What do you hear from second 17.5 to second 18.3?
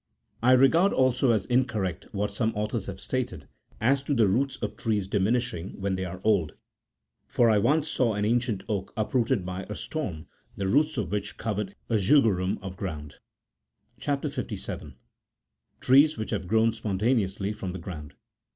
EROM THE GROUND.